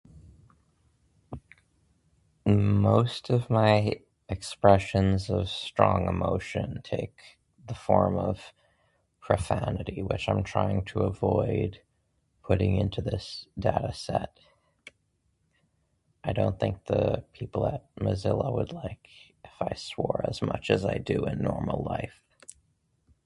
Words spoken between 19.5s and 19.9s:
I